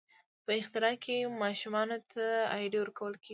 [0.45, 2.25] په اختر کې ماشومانو ته
[2.57, 3.29] ایډي ورکول کیږي.